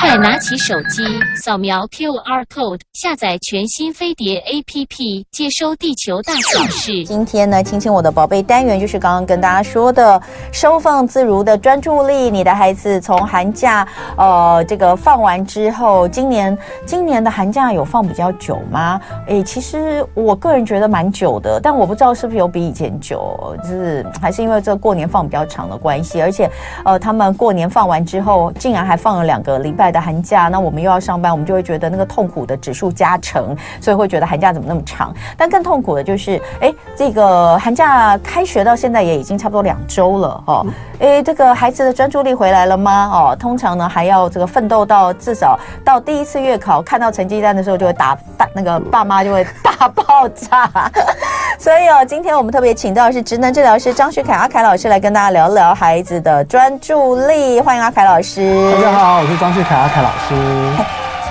[0.00, 1.02] 快拿起手机，
[1.34, 7.04] 扫描 QR code，下载全新飞碟 APP，接收地球大小事。
[7.04, 10.20] 今天呢，亲亲我的宝贝单元就是刚刚跟大家说的
[10.52, 12.30] 收放自如的专注力。
[12.30, 19.00] 你的孩子从寒假呃这个放完之后，今年今年的寒假有放比较久吗？
[19.28, 26.50] 诶，其实我个人觉得蛮久的，但我不知道是不是有比以前久，就是还是因为这过年放比较长的关系，而且
[26.84, 35.14] 呃他们过年放完之后，竟然还放了两个礼拜的寒假，那我们又要上班，我们就会觉得那个痛苦的指数加成，所以会觉得寒假怎么那么长？
[35.36, 40.66] 但更痛苦的就是，哎，这个寒假开学到现在也已经差不多两周了哦，
[40.98, 43.10] 哎，这个孩子的专注力回来了吗？
[43.12, 50.70] 哦，通常呢还要这个奋斗到至少到第一次月考看到成绩单的时候就会打大那个爸妈就会大爆炸，
[51.58, 58.72] 所以哦，今天我们特别请到的是职能治疗师张旭凯阿凯老师来跟大家聊聊孩子的专注力，欢迎阿凯老师。
[58.72, 60.84] 大家好，我是张旭凯阿凯老师。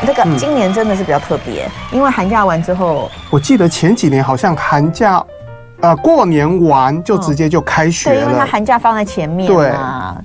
[0.06, 5.24] 这个今年真的是比较特别，嗯、因为寒假完之后，我记得前几年好像寒假，
[5.82, 8.16] 呃，过年完就直接就开学了。
[8.16, 9.48] 对，因为他寒假放在前面。
[9.48, 9.72] 对，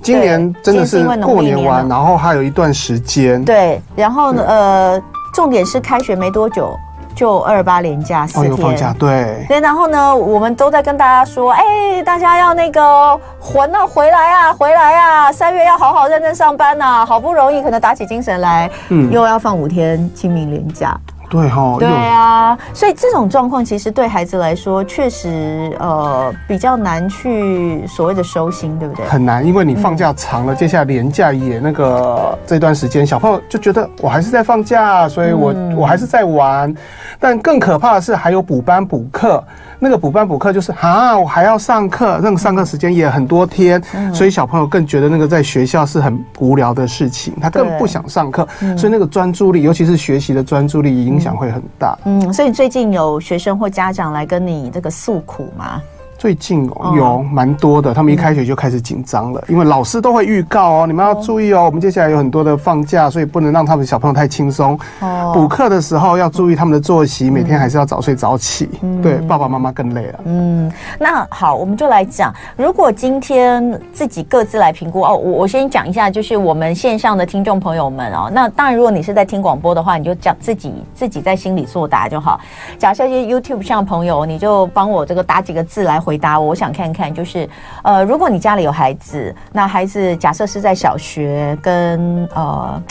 [0.01, 3.43] 今年真的是过年完，然后还有一段时间。
[3.45, 5.01] 对，然后呢，呃，
[5.33, 6.75] 重点是开学没多久。
[7.17, 9.43] 就二八连假四天，哦、放假对。
[9.47, 11.63] 对，然后呢，我们都在跟大家说，哎、
[11.95, 20.95] 欸，大家要那个魂啊，回来啊，回来啊，三月要好好认真上班呐、啊，好不容易可能打起精神来，嗯，又要放五天清明连假。
[21.29, 29.05] 对哈、哦，对啊，所以这种状况其实对孩子来说，确实呃比较难去所谓的收心，对不对？
[29.05, 36.73] 很难，因为你放假长了，嗯、接下来连假也那个这段时间，小朋友就觉得我还是在放假，所以我、嗯、我还是在玩。
[37.19, 39.43] 但更可怕的是，还有补班补课。
[39.79, 51.97] 那个补班补课就是啊，我还要上课，那个上课时间也很多天，嗯、所以小朋友更觉得那个在学校是很无聊的事情，他更不想上课，嗯、所以那个专注力，尤其是学习的专注力影响会很大。
[52.05, 55.81] 嗯，所以最近有学生或家长来跟你这个诉苦吗？
[56.17, 64.77] 最近哦，有蛮多的，他们一开学就开始紧张了，因为老师都会预告哦，你们要注意哦，我们接下来有很多的放假，所以不能让他们小朋友太轻松。
[64.99, 68.67] 哦，补课的时候要注意他们的作息，每天还是要早睡早起。
[69.03, 70.19] 对，爸爸妈妈更累了。
[70.25, 82.39] 嗯，那好，我们就来讲，如果今天自己各自来评估哦，我我先讲一下，就是我们线上的听众朋友们哦，那当然如果你是在听广播的话，你就讲自己自己在心里作答就好。
[82.79, 86.01] 假设一些 YouTube 上的朋友，你就帮我这个打几个字来。
[86.07, 87.49] 回答我，我想看看，就是
[87.83, 92.81] 呃，如果你家里有孩子，那孩子假设是在小学跟呃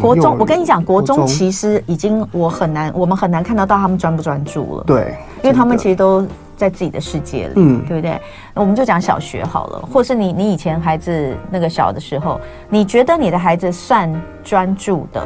[0.00, 4.84] 国中，我跟你讲，国中其实已经我很难，我们很难看得到他们专不专注了。
[4.88, 5.14] 对，
[5.44, 6.26] 因为他们其实都
[6.56, 8.20] 在自己的世界里，嗯，对不对？
[8.52, 15.24] 那我们就讲小学好了，或是你你以前孩子那个小的时候，你觉得你的孩子算专注的，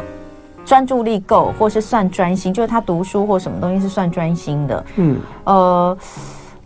[0.67, 5.97] 专注力够，或是算专心，就是他读书或什么东西是算专心的，嗯，呃。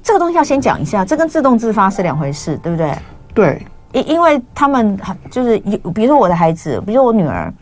[0.02, 2.92] 这个东西要先讲一下，这跟自动自发是两回事，对不对？
[3.32, 4.98] 对，因因为他们
[5.30, 7.52] 就是有，比如说我的孩子，比如说我女儿。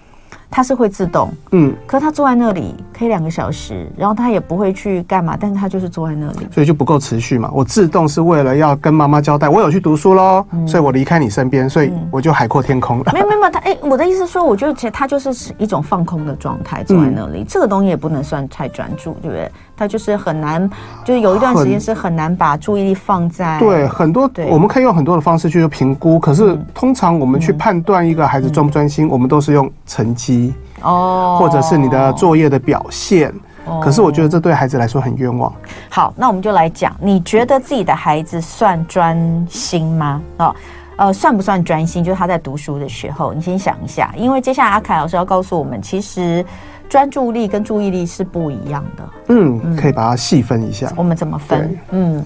[0.52, 7.48] 她是会自动，嗯，可是他坐在那里可以两个小时，然后她也不会去干嘛，但是她就是坐在那里，所以就不够持续嘛。
[7.54, 13.12] 我自动是为了要跟妈妈交代，我有去读书喽，嗯、所以我离开你身边，所以我就海阔天空了。
[13.12, 19.52] 没有没有，他哎，我的意思说，我觉得其实他就是一种放空的状态，坐在那里，嗯、这个东西也不能算太专注，对不对？
[19.80, 20.68] 他就是很难，
[21.06, 30.52] 就是有一段时间是很难把注意力放在对很多，对我们可以用很多的方式去评估，可是通常我们去判断一个孩子专不专心，我们都是用成绩。
[30.82, 33.32] 哦，或者是你的作业的表现，
[33.64, 35.50] 哦、可是我觉得这对孩子来说很冤枉。
[35.88, 39.16] 好，那我们就来讲，你觉得自己的孩子算专
[39.48, 40.20] 心吗？
[40.36, 40.54] 哦，
[40.96, 42.04] 呃，算不算专心？
[42.04, 46.44] 就是他在读书的时候，你先想一下，因为接下来阿凯老师要告诉我们，其实
[46.90, 49.04] 专注力跟注意力是不一样的。
[49.28, 50.92] 嗯，可以把它细分一下。
[50.96, 51.78] 我们怎么分？
[51.92, 52.22] 嗯。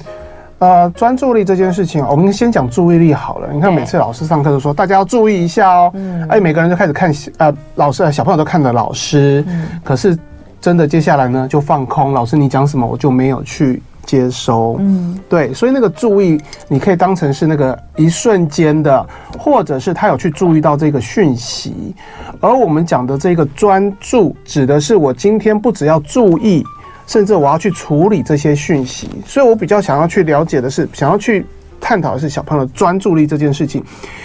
[0.60, 3.52] 呃，专注力这件事情，我们先讲注意力好了。
[3.52, 5.90] 你看，每次老师上课都说大家要注意一下哦。
[5.92, 6.26] 嗯。
[6.28, 9.44] 哎，每个人就开始看，呃，老师小朋友都看着老师。
[9.46, 9.66] 嗯。
[9.84, 10.18] 可是，
[10.62, 12.14] 真的接下来呢，就放空。
[12.14, 14.76] 老师你讲什么，我就没有去接收。
[14.78, 15.18] 嗯。
[15.28, 19.06] 对，所以那个注意，你可以当成是那个一瞬间的，
[19.38, 21.94] 或者是他有去注意到这个讯息。
[22.40, 26.64] 而我们讲的这个专注，指的是我今天不只要注意。
[27.06, 31.44] 甚至我要去处理这些讯息，所以我比较想要去了解的是，想要去
[31.80, 33.82] 探讨的是小朋友的专注力这件事情，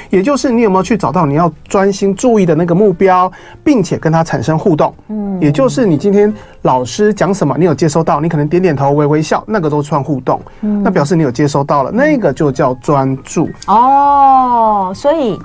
[0.09, 3.31] 也就是你有没有去找到你要专心注意的那个目标，
[3.63, 4.93] 并且跟他产生互动。
[5.07, 10.41] 嗯，也就是你今天老师讲什么，你有接收到，你可能点点头、微微笑，那个都算互动。
[10.61, 13.49] 嗯，那表示你有接收到了，那个就叫专注。
[13.67, 15.39] 哦，所以。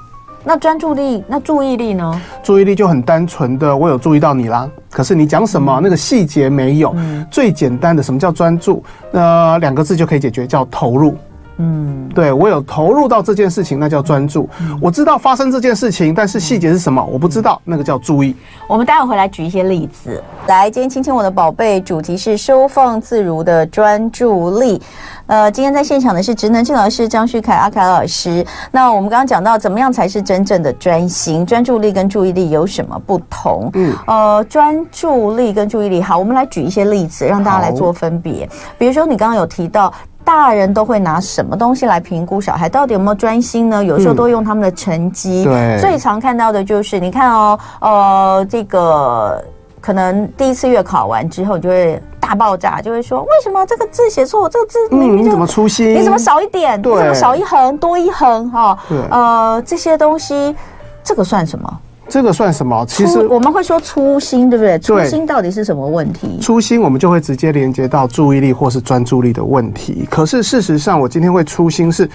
[0.46, 2.20] 那专注力，那注意力呢？
[2.42, 4.70] 注意力就很单纯的，我有注意到你啦。
[4.90, 6.92] 可是你讲什么，嗯、那个细节没有。
[6.98, 8.84] 嗯、最简单的，什么叫专注？
[9.12, 11.16] 呃，两个字就可以解决，叫投入。
[11.58, 14.48] 嗯，对，我有投入到这件事情，那叫专注。
[14.60, 18.34] 嗯、我知道发生这件事情，但是细节是什么，我不知道，那个叫注意。
[18.66, 20.22] 我们待会回来举一些例子。
[20.46, 24.80] 来，今天亲亲我的宝贝，主题是收放自如的专注力。
[25.26, 28.44] 呃，今天在现场的是职能治疗师张旭凯阿凯老师。
[28.70, 31.46] 那我们刚刚讲到，怎么样才是真正的专心？
[31.46, 33.70] 专注力跟注意力有什么不同？
[33.74, 38.48] 嗯，呃，专注力跟注意力，好，我们来举一些例子，让大家来做分别。
[38.76, 39.92] 比如说，你刚刚有提到。
[40.24, 43.84] 大人都会拿什么东西来评估小孩到底有没有专心呢？
[43.84, 45.44] 有时候都用他们的成绩。
[45.44, 49.44] 对，最常看到的就是你看哦，呃，这个
[49.80, 54.48] 可能第一次月考完之后，你就会大爆炸，就会说为什么这个字写错？
[54.48, 55.94] 这个字明明就、嗯、你怎么粗心？
[55.94, 56.78] 你怎么少一点？
[56.78, 58.50] 你怎么少一横多一横？
[58.50, 58.78] 哈、哦，
[59.10, 60.56] 呃，这些东西，
[61.02, 61.80] 这个算什么？
[62.08, 62.84] 这个算什么？
[62.86, 64.78] 其实我们会说粗心，对不对？
[64.78, 66.38] 粗心到底是什么问题？
[66.40, 70.06] 粗心我们就会直接连接到注意力或是专注力的问题。
[70.10, 72.08] 可是事实上，我今天会粗心是，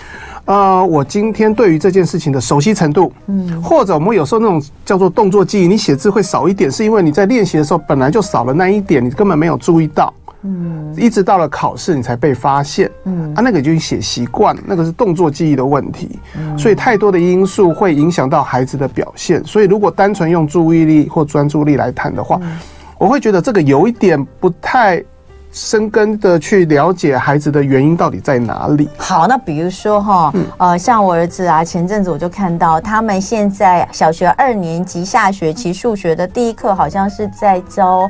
[0.45, 10.13] 呃，我今天对于这件事情的熟悉程度，嗯，或者我们有时候那种叫做动作记忆，你写字会少一点，是因为你在练习的时候本来就少了那一点，你根本没有注意到。
[10.41, 19.43] 嗯，一直到了考试你才被发现，嗯啊，那个就写习惯，那个是动作记忆的问题，嗯，所以太多的因素会影响到孩子的表现。
[19.43, 22.57] 所以如果单纯用注意力或专注力来谈的话，嗯，
[22.97, 25.03] 我会觉得这个有一点不太
[25.51, 28.87] 深根的去了解孩子的原因到底在哪里。
[28.97, 38.09] 好，那比如说哈，呃，像我儿子啊，前阵子我就看到他们现在小学二年级下学期数学的第一课好像是在教。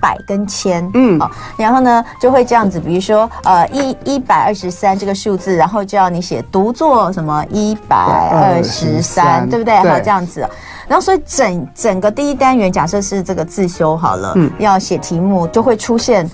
[0.00, 9.80] 百跟千，嗯，好，然后呢，就会这样子，比如说，呃，一一百二十三这个数字，然后就要你写读作什么一百二十三，对不对？
[9.82, 10.40] 对好，这样子，
[10.88, 16.28] 然后所以整整个第一单元，假设是这个自修好了，嗯，要写题目，就会出现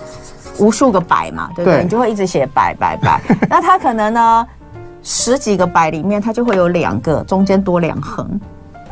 [0.57, 1.79] 无数个百嘛，对不对？
[1.79, 4.47] 对你就会一直写百百百，那它可能呢，
[5.03, 8.39] 十几个百里面，它就会有两个中间多两横，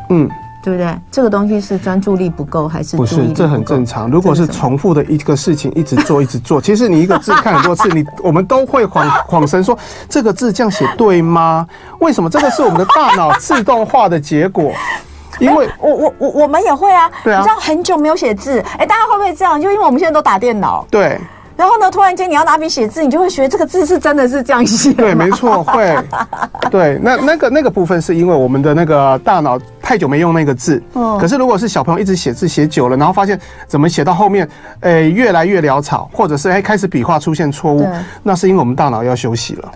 [0.10, 0.30] 嗯。
[0.65, 1.00] 对不对？
[1.12, 3.31] 这个东西是专注力不够还是不，不是？
[3.33, 4.09] 这很正常。
[4.09, 9.77] 如果是重复的一个事情，一直做一直做，其实你一个字看很多次，你我们都会恍 恍神说
[10.09, 11.67] 这个字这样写对吗？
[12.00, 12.27] 为什么？
[12.27, 14.73] 这个是我们的大脑自动化的结果。
[15.38, 17.12] 因为我我我我们也会啊。
[17.23, 17.38] 对啊。
[17.38, 19.62] 你知道很久没有写字，哎，大家会不会这样？
[19.62, 20.83] 就因为我们现在都打电脑。
[20.89, 21.19] 对。
[21.57, 24.91] 然后呢，突然间你要拿笔写字，你就会学这个字是真的是这样写。
[24.91, 25.95] 对，没错，会。
[26.69, 30.81] 对，那那个那个部分是因为我们的那个大脑太久没用那个字。
[30.95, 31.17] 嗯。
[31.19, 34.49] 可是如果是小朋友一直写字写久了，然后发现怎么写到后面，
[34.79, 37.87] 诶，越来越潦草，或者是诶开始笔画出现错误，
[38.23, 39.71] 那是因为我们大脑要休息了。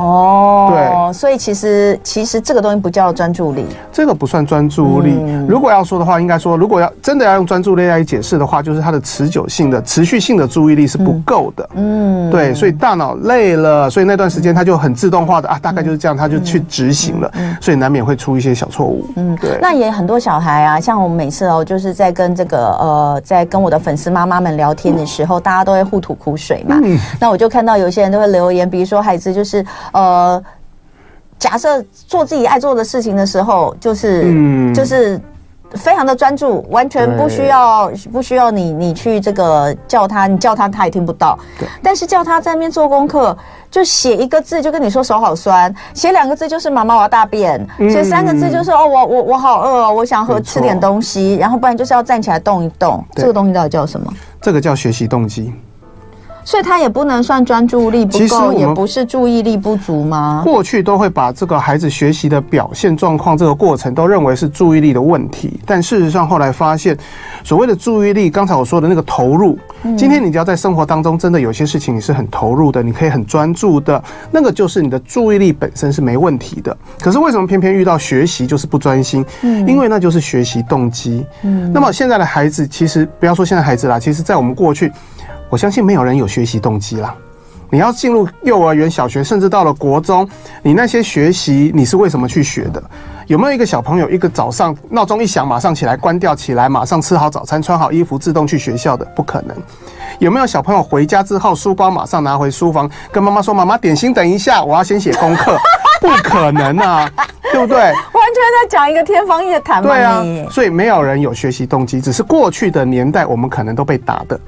[0.00, 5.12] 哦，对，所以其实其实这个东西不叫专注力，这个不算专注力。
[5.14, 11.68] 嗯、如果要说的话，应该说，如果要真的要用专注力来解释的话，就是它的持久性的、持续性的注意力是不够的。
[11.74, 19.04] 嗯，对，所以大脑累了，所以那段时间它就很自动化的啊，大概就是这样，它就去执行了，嗯、所以难免会出一些小错误。
[19.16, 19.58] 嗯，对。
[19.60, 26.80] 那也很多小孩啊，像我们每次哦，就是在跟这个呃，在跟我的粉丝妈妈们聊天的时候，嗯、大家都会互吐苦水嘛。
[26.82, 29.62] 嗯，那我就看到有些人都会留言，比如说孩子就是。
[29.92, 30.42] 呃，
[31.38, 35.20] 假设做自己爱做的事情的时候，就是、嗯、就是
[35.72, 41.38] 非常的专注，完全不需要不需要你你去这个叫他，你叫他他也听不到。
[41.58, 43.36] 对但是叫他在那边做功课，
[43.70, 53.04] 就写一个字就跟你说手好酸，写两个字就是妈妈我要大便，写、嗯、三个字就是哦我我我好饿，我想喝吃点东西，然后不然就是要站起来动一动。
[53.14, 54.12] 这个东西到底叫什么？
[54.42, 55.52] 这个叫学习动机。
[56.44, 60.42] 所以他也不能算专注力不够，也不是注意力不足吗？
[60.44, 66.96] 过去都会把这个孩子学习的表现状况这个过程都认为是注意力的问题，但事实上后来发现，
[67.44, 69.58] 所谓的注意力，刚才我说的那个投入，
[69.96, 76.76] 今天你只要在生活当中真的有些事情你是很投入的，你可以很专注的，那个就是你的注意力本身是没问题的。
[77.00, 79.24] 可是为什么偏偏遇到学习就是不专心？
[79.42, 81.24] 嗯，因为那就是学习动机。
[81.42, 84.90] 嗯，那么现在的孩子其实不要说现在孩子啦，其实在我们过去。
[85.50, 87.14] 我相信没有人有学习动机啦。
[87.72, 90.28] 你要进入幼儿园、小学，甚至到了国中，
[90.62, 92.82] 你那些学习你是为什么去学的？
[93.26, 99.04] 有没有一个小朋友，一个早上闹钟一响，马上起来关掉起来，马上吃好早餐，穿好衣服，自动去学校的？
[99.14, 99.56] 不可能。
[100.18, 105.56] 有没有小朋友回家之后，书包马上拿回书房，跟妈妈说：“妈妈，点心等一下，我要先写功课。
[106.00, 107.08] ”不可能啊，
[107.52, 107.76] 对不对？
[107.78, 109.80] 完全在讲一个天方夜谭。
[109.80, 114.40] 对啊，所以没有人有学习动机，只是过去的年代，我们可能都被打的。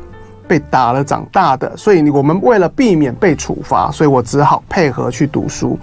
[0.53, 5.79] 被打了长大的，所以我们为了避免被处罚，所以我只好配合去读书。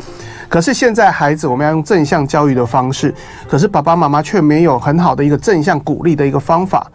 [0.47, 3.11] 可是现在孩子我们要用正向教育的方式，
[3.49, 6.85] 可是爸爸妈妈却没有很好的一个正向鼓励的一个方法，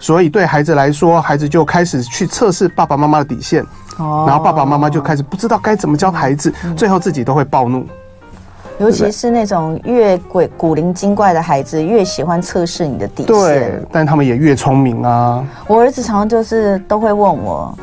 [0.00, 3.64] 所以对孩子来说，孩子就开始去测试爸爸妈妈的底线，
[3.98, 7.86] 哦，然后爸爸妈妈就开始不知道该怎么教孩子，最后自己都会暴怒。
[8.78, 13.26] 尤其是那种越鬼古灵精怪的孩子，越喜欢测试你的底线。
[13.26, 15.44] 对，但他们也越聪明啊。
[15.66, 17.74] 我儿子常常就是都会问我，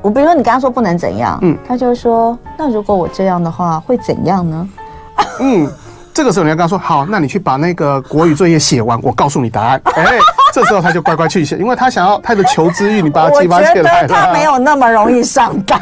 [0.00, 4.68] 我比如说你跟他说不能怎样，嗯，他就说，那如果我这样的话会怎样呢？
[5.40, 5.68] 嗯，
[6.14, 9.80] 这个时候你要跟他说，好，那你去把那个国语作业写完，我告诉你答案。
[9.96, 10.18] 哎。
[10.54, 14.06] 这时候他就乖乖去写，因为他想要他的求知欲，你把他 激发起来。
[14.06, 15.80] 他 没有那么容易上当，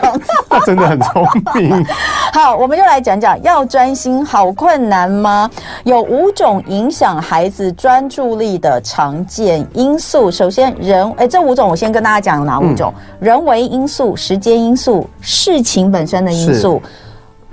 [0.49, 1.85] 他真的很聪明。
[2.33, 5.51] 好，我们就来讲讲要专心好困难吗？
[5.83, 10.31] 有五种影响孩子专注力的常见因素。
[10.31, 12.95] 首先，人，哎，这五种我先跟大家讲有哪五种？
[12.97, 16.81] 嗯、人为因素、时间因素、事情本身的因素。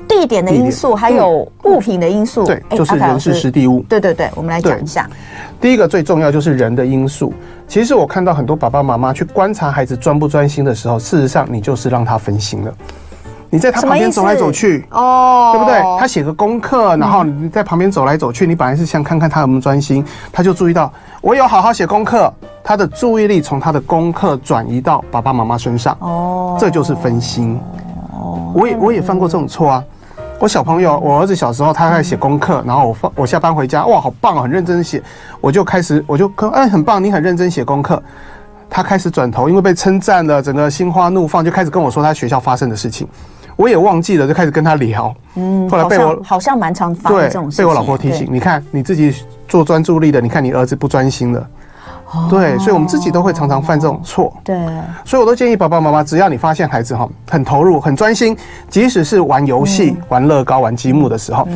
[0.08, 3.84] 地点的因素，还有物品的因素，对，就是人事时地物。
[3.90, 5.10] 对对对，我们来讲一下。
[5.60, 7.34] 第一个最重要就是人的因素。
[7.68, 12.74] 其实我看到很多爸爸妈妈去观察孩子专不专心的时候，事实上你就是让他分心了。
[13.50, 15.82] 你在他旁边走来走去，哦，对不对？
[16.00, 22.32] 他写个功课，然后你在旁边走来走去，你本来是想看看他有没有专心，他就注意到我有好好写功课，
[22.64, 27.58] 他的注意力从他的功课转移到爸爸妈妈身上，哦，这就是分心。
[28.12, 29.84] 哦，我也我也犯过这种错啊。
[30.40, 35.02] 我小朋友，我儿子小时候，他在写功课，然后我放我下班回家，哇，好棒哦，很认真写，
[35.42, 38.02] 我就开始我就跟，哎，很棒，你很认真写功课。
[38.70, 43.08] 他开始转头，因为被称赞了，整个心花怒放，就开始跟我说他学校发生的事情。
[43.56, 45.12] 我也忘记了，就开始跟他聊。
[45.34, 49.16] 嗯，后来被我好像蛮常发生这种事情，被我老婆提醒，你看你自己
[49.48, 51.48] 做专注力的，你看你儿子不专心了。
[52.30, 54.32] 对，所以我们自己都会常常犯这种错。
[54.44, 54.56] 对，
[55.04, 58.38] 所以我都建议爸爸妈妈，只要你发现孩子哈很投入、很专心，
[58.70, 61.48] 即使是玩游戏、玩乐高、玩积木的时候，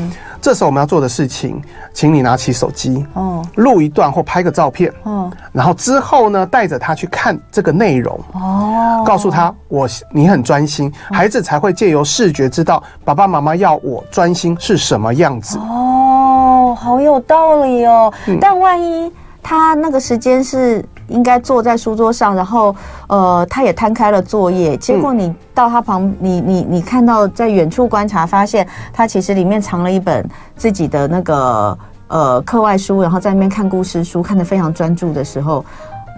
[0.42, 1.62] 这时候我们要做的事情，
[1.94, 15.58] 请你拿起手机，哦，录一段或拍个照片，哦，然后之后呢，带着他去看这个内容，哦，告诉他我你很专心，孩子才会借由视觉知道爸爸妈妈要我专心是什么样子。
[15.58, 19.12] 哦，好有道理哦，但万一。
[19.44, 22.76] 他那个时间是应该坐在书桌上，然后
[23.08, 24.78] 呃，他也摊开了作业。
[24.78, 35.66] 结果你到他旁，你你你看到在远处观察，发现他其实里面藏了一本自己的那个呃课外书，然后在那边看故事书，看得非常专注的时候。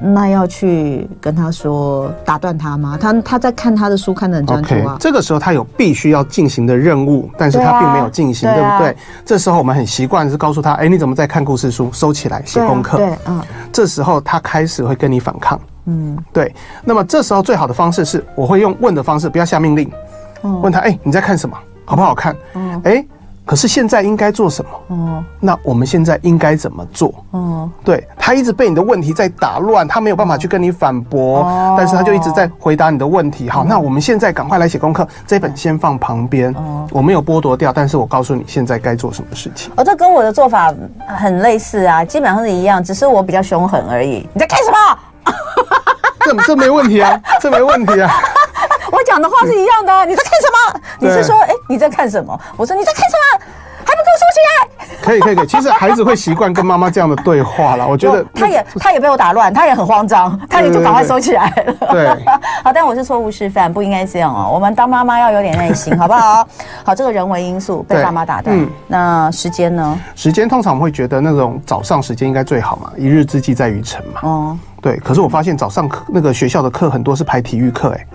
[0.02, 2.98] 那要去跟他说打断他吗？
[3.00, 4.96] 他他在看他的书，看得很专注啊。
[4.96, 9.02] Okay, 这个时候他有必须要进行的任务，但是他并没有进行，对，啊、对不对？
[9.26, 11.90] 这时候我们很习惯是告诉他，哎，你怎么在看故事书？
[11.94, 12.98] 收起来写功课。
[12.98, 13.42] 对，嗯。
[13.72, 15.60] 这时候他开始会跟你反抗。
[15.86, 16.54] 嗯，对。
[16.84, 19.92] 那么这时候最好的方式是，我会用问的方式，不要下命令。
[20.44, 20.62] 嗯。
[20.62, 21.56] 问他，哎，你在看什么？
[21.86, 22.36] 好不好看？
[22.56, 22.82] 嗯。
[22.84, 23.06] 哎。
[23.46, 24.70] 可是现在应该做什么？
[24.90, 27.14] 嗯，那我们现在应该怎么做？
[27.34, 31.46] 嗯，对，他一直被你的问题在打乱，他没有办法去跟你反驳，
[31.78, 33.50] 但是他就一直在回答你的问题。
[33.50, 36.54] 好，那我们现在赶快来写功课，这本先放旁边。
[36.92, 39.72] 我没有剥夺掉，但是我告诉你现在该做什么事情。
[39.76, 40.74] 哦，这跟我的做法
[41.08, 44.28] 很类似啊，基本上是一样，只是我比较凶狠而已。
[44.34, 44.78] 你在干什么？
[46.26, 48.10] 这这没问题啊，这没问题啊。
[48.94, 50.82] 我讲的话是一样的，你在看什么？
[51.00, 52.40] 你是说，哎，你在看什么？
[52.56, 53.46] 我说你在看什么？
[53.86, 55.04] 还不给我收起来？
[55.04, 55.48] 可以，可以，可以。
[55.48, 57.86] 其实孩子会习惯跟妈妈这样的对话了。
[57.86, 61.74] 我觉得他也，他也被我打乱，他也很慌张，他也就赶快收起来了。
[61.92, 62.08] 对，
[62.64, 64.50] 好，但我是错误示范，不应该这样哦。
[64.54, 66.48] 我们当妈妈要有点耐心， 好不好？
[66.86, 68.56] 好，这个人为因素被爸妈打断。
[68.88, 70.00] 那时间呢？
[70.16, 74.22] 时间通常会觉得那种早上时间应该最好嘛，一日之计在于晨嘛。
[74.24, 74.96] 哦，对。
[75.00, 78.08] 可是我发现早上课那个学校的课很多是排体育课，哎。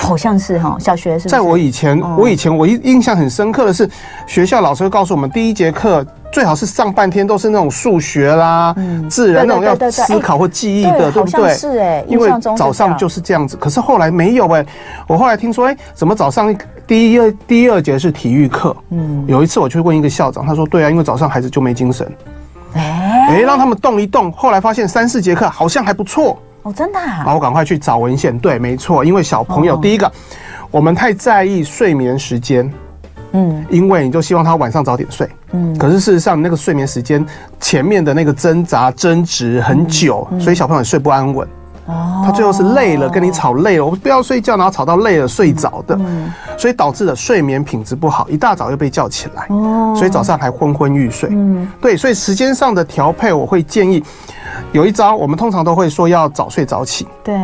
[0.00, 1.28] 好像是哈，小学是，是。
[1.28, 3.88] 在我以前，我以前我印印象很深刻的是，
[4.26, 8.74] 学校老师会告诉我们，第一节课最好是上半天都是那种数学啦、
[9.10, 11.54] 自然那种要思考或记忆的，对不对？
[11.54, 13.56] 是哎，因为早上就是这样子。
[13.58, 14.64] 可是后来没有哎，
[15.06, 16.54] 我后来听说哎，怎么早上
[16.86, 18.74] 第一二第二节是体育课？
[18.90, 22.10] 嗯，有一次我去问一个校长，他说对啊，因为早上孩子就没精神，
[22.72, 24.32] 哎哎，让他们动一动。
[24.32, 26.40] 后来发现三四节课好像还不错。
[26.62, 27.22] 哦，真的啊！
[27.24, 28.38] 然后赶快去找文献。
[28.38, 30.10] 对，没错，因为小朋友，第一个，
[30.70, 32.70] 我们太在意睡眠时间，
[33.32, 37.24] 嗯，因为你就希望他晚上早点睡，嗯，可是事实上那个睡眠时间
[37.58, 41.48] 前面的那个挣扎争执很久，所以小朋友睡不安稳。
[41.90, 45.98] 哦，他最后是累了，跟你吵累了，我不要睡觉，然后吵到累了睡着的，
[46.56, 51.28] 所以导致了睡眠品质不好，一大早又被叫起来，哦，所以早上还昏昏欲睡。
[51.32, 54.02] 嗯，对，所以时间上的调配，我会建议。
[54.72, 57.06] 有一招，我们通常都会说要早睡早起。
[57.24, 57.34] 对，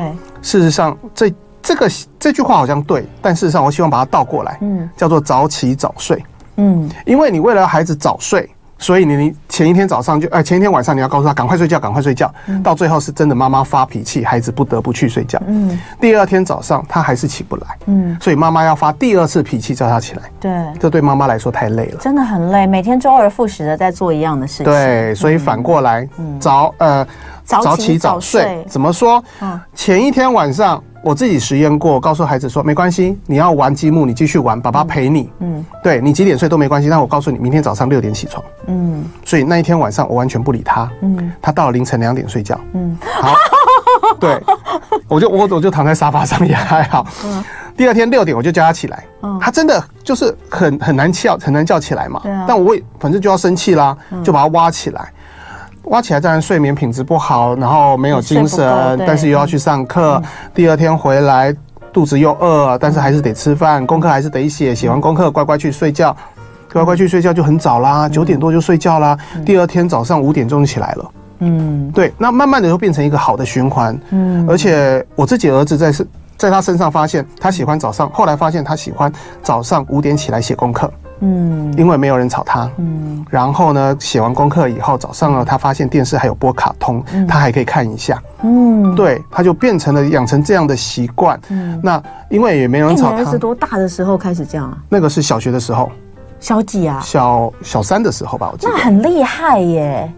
[0.43, 6.25] 事实上这这个这句话好像对，但事实上我希望把它倒过来，嗯，叫做早起早睡。
[6.57, 8.49] 嗯，因为你为了孩子早睡。
[8.79, 15.41] 所以你你前一天早上就哎，前一天晚上你要告诉他赶快睡觉，赶快睡觉，到最后是真的妈妈发脾气，孩子不得不去睡觉。
[15.47, 17.67] 嗯，第二天早上他还是起不来。
[17.87, 20.23] 嗯，所以妈妈要发第二次脾气叫他起来。
[20.39, 24.65] 对，这对妈妈来说太累了，真的很累，每天周而复始的在做一样的事情。
[24.65, 26.07] 对，所以反过来
[26.39, 27.07] 早呃
[27.45, 29.23] 早起早睡怎么说？
[29.75, 30.83] 前一天晚上。
[31.07, 35.31] 我自己实验过，告诉孩子说没关系，你要玩积木，你继续玩，爸爸陪你。
[35.39, 38.45] 嗯，对你几点睡都没关系，但我告诉你，明天早上六点起床。
[38.67, 40.91] 嗯，所以那一天晚上我完全不理他。
[41.03, 42.59] 嗯，他到了凌晨两点睡觉。
[42.73, 43.37] 嗯，好，
[44.19, 44.43] 对，
[45.07, 47.07] 我就我我就躺在沙发上 也还好。
[47.25, 47.45] 嗯，
[47.77, 49.05] 第二天六点我就叫他起来。
[49.23, 52.19] 嗯，他真的就是很很难叫，很难叫起来嘛。
[52.25, 52.47] 对啊。
[52.49, 55.13] 但我反正就要生气啦，就把他挖起来。
[55.87, 60.21] 挖起来，当然睡眠品质不好，然后没有精神，但是又要去上课。
[60.55, 61.55] 第二天回来
[61.93, 64.75] 肚子又饿，但是还是得吃饭，功课还是得写。
[64.75, 66.15] 写完功课乖乖去睡觉，
[66.73, 69.17] 乖乖去睡觉就很早啦，九点多就睡觉啦。
[69.45, 71.11] 第二天早上五点钟就起来了。
[71.39, 73.99] 嗯，对，那慢慢的就变成一个好的循环。
[74.11, 79.13] 嗯，而且我自己儿子在是在他身上发现他喜欢早上，后来发现他喜欢
[79.43, 80.91] 早上五点起来写功课。
[81.21, 82.71] 嗯，因为没有人吵他。
[82.77, 88.23] 嗯，然后呢，写完功课以后，早上呢，他发现电视还有播卡通，他还可以看一下。
[88.43, 91.41] 嗯，对，他就变成了养成这样的习惯。
[91.49, 93.17] 嗯，那因为也没人吵他。
[93.17, 94.79] 你儿子多大的时候开始这样啊？
[94.89, 95.91] 那个是小学的时候。
[96.39, 97.01] 小几啊？
[97.03, 98.73] 小小三的时候吧，我记得。
[98.73, 100.13] 那很厉害耶，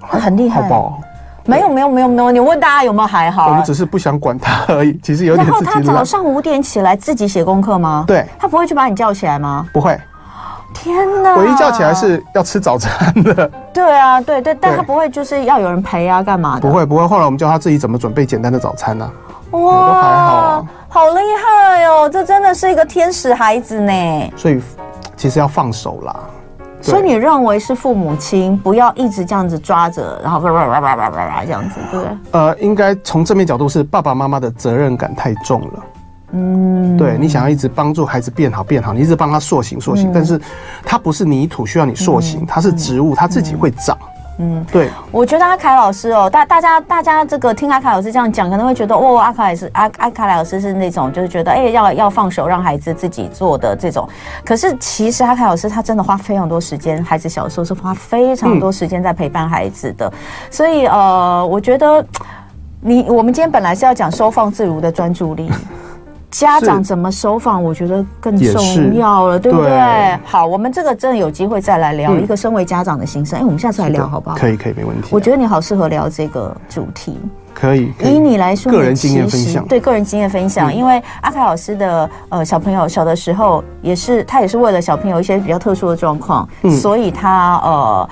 [0.00, 0.66] 很厉害。
[0.68, 1.00] 好？
[1.44, 3.48] 没有没有没有没有，你问大家有没有还好？
[3.48, 4.98] 我们只是不想管他而已。
[5.02, 5.46] 其实有点。
[5.46, 8.04] 然后他早上五点起来自己写功课吗？
[8.06, 8.26] 对。
[8.38, 9.66] 他不会去把你叫起来吗？
[9.72, 9.98] 不会。
[10.74, 11.36] 天哪！
[11.36, 13.50] 我一叫起来是要吃早餐的。
[13.72, 16.60] 对啊，对对，但他不会就是要有人陪啊，干嘛的？
[16.60, 17.06] 不会不会。
[17.06, 19.10] 后来我们教他自己怎么准备简单的早餐呢？
[19.52, 22.08] 哇，都还好啊，好厉害哦！
[22.12, 23.92] 这真的是一个天使孩子呢。
[24.36, 24.60] 所以
[25.16, 26.14] 其实要放手啦。
[26.80, 32.16] 所以你认为是父母亲不要一直这样子抓着，然后叭叭叭叭叭叭这样子，对不对？
[32.30, 35.84] 呃，应该从正面角度是爸爸妈妈的责任感太重了。
[36.32, 40.38] 嗯，对，你想要一直帮助孩子变好变好，你一直帮他塑形塑形，但是
[40.84, 43.96] 它不是泥土需要你塑形，它是植物，它自己会长。
[44.40, 54.08] 嗯，对，我觉得阿凯老师哦，大大家大家这个听阿凯老师这样讲，可能会觉得哦，阿凯是阿阿凯老师是那种就是觉得哎要要放手让孩子自己做的这种，
[54.44, 60.12] 可是其实阿凯老师他真的花非常多时间，孩子小时候是花非常多时间在陪伴孩子的，
[60.52, 62.06] 所以呃，我觉得
[62.80, 65.50] 你我们今天本来是要讲收放自如的专注力。
[66.30, 69.68] 家长怎么收放，我觉得更重要了，对不对？
[69.68, 73.38] 对，好，我们这个真的有机会再来聊一个身为家长的心声。
[73.38, 74.36] 哎、嗯，我们下次来聊好不好？
[74.36, 75.08] 可以，可以，没问题。
[75.10, 77.18] 我觉得你好适合聊这个主题。
[77.54, 88.08] 可以，可以，以你来说，个人经验分享，对个人经验分享，嗯、因为阿凯老师的呃小朋友小的时候也是，他也是为了小朋友一些比较特殊的状况，嗯、所以他呃。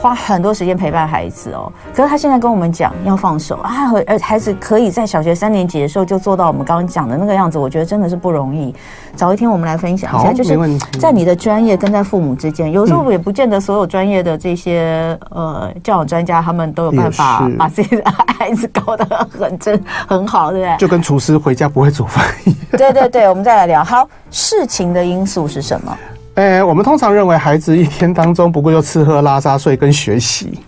[0.00, 8.74] 花很多时间陪伴孩子哦，可是他现在跟我们讲要放手啊，和呃孩子可以在小学三年级的时候就做到我们刚刚讲的那个样子，我觉得真的是不容易。
[9.16, 10.58] 早一天我们来分享一下，就是
[10.98, 18.02] 在你的专业跟在父母之间，有时候也不见得所有专业的这些呃教养专家他们都有办法把自己的
[18.38, 19.04] 孩子搞得
[19.38, 20.76] 很真很好，对不对？
[20.76, 22.58] 就跟厨师回家不会煮饭一样。
[22.72, 23.82] 对对对，我们再来聊。
[23.82, 25.96] 好，事情的因素是什么？
[26.34, 30.58] 哎，我们通常认为孩子一天当中不过就吃喝拉撒睡跟学习，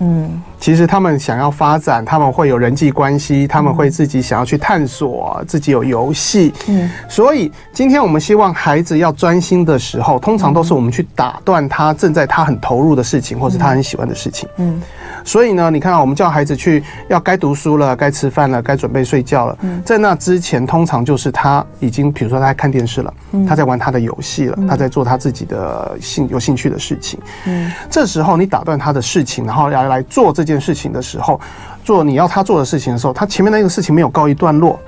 [0.00, 0.42] 嗯。
[0.58, 6.54] 其实他们想要发展，他们会有人际关系，他们会自己想要去探索，自己有游戏。
[6.68, 14.48] 嗯，所以今天我们希望孩子要专心的时候，通常都是我们去打断他正在他很投入的事情，或是他很喜欢的事情。
[14.58, 14.80] 嗯，
[15.24, 19.58] 所以呢，你看啊我们叫孩子去要该读书了，该吃饭了，该准备睡觉了。
[19.62, 23.12] 嗯，在那之前，通常就是他已经，比如说他在看电视了，
[23.48, 27.18] 他在玩他的游戏了，他在做他自己的兴有兴趣的事情。
[27.46, 30.52] 嗯，这时候你打断他的事情，然后来来做这件。
[30.52, 31.40] 件事情的时候，
[31.82, 34.78] 做你要他做的事情的时候，他前面那个事情没有告一段落，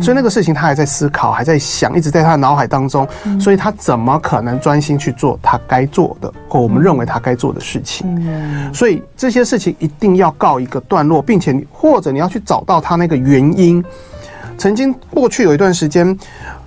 [0.00, 3.06] 所以那个事情他还在思考，还在想，一直在他的脑海当中，
[3.40, 8.72] 所以他怎么可能专心去做他该做的或我们认为他该做的事情？
[8.72, 13.84] 所以这些事情一定要告一个段落，并且或者你要去找到他那个原因。
[14.58, 16.18] 曾经过去有一段时间。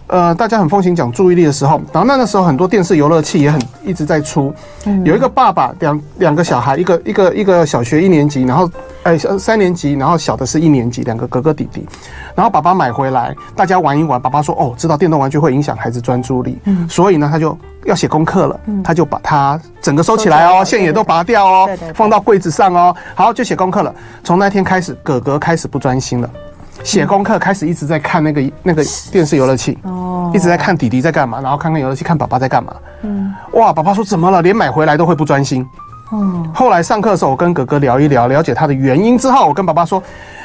[0.09, 4.51] 呃，大家很风行讲注意力的时候，然后那个时候很多电视游乐器也很一直在出。
[5.05, 8.67] 有一个爸爸两两个小孩，一个一个一个小学一年级，然后
[9.03, 11.87] 哎三年级，然后小的是一年级，两个哥哥弟弟。
[12.33, 14.19] 然后爸爸买回来，大家玩一玩。
[14.19, 16.57] 爸爸说：“哦，知道电动玩具会影响孩子专注力，
[16.89, 18.59] 所以呢，他就要写功课了。
[18.83, 22.95] 他就把它整个收起来哦，线也都拔掉哦，放到柜子上哦。
[23.13, 23.93] 好，就写功课了。
[24.23, 26.29] 从那天开始，哥哥开始不专心了。”
[26.83, 32.73] 写功课开始一直在看那个那个电视游乐器，哦，一直在看弟弟在干嘛，然后看看游乐器，看爸爸在干嘛。
[33.01, 34.41] 嗯，哇，爸爸说怎么了？
[34.41, 35.65] 连买回来都会不专心。
[36.11, 40.01] 嗯，后来上课的时候，我跟哥哥聊一聊，了解他的原因之后，我跟爸爸说，